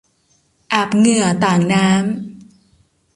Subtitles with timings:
[0.73, 2.05] อาบเหงื่อต่างน้ำ